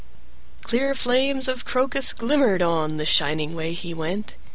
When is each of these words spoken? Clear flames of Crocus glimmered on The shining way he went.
Clear 0.63 0.95
flames 0.95 1.47
of 1.47 1.63
Crocus 1.63 2.11
glimmered 2.11 2.63
on 2.63 2.97
The 2.97 3.05
shining 3.05 3.53
way 3.53 3.73
he 3.73 3.93
went. 3.93 4.33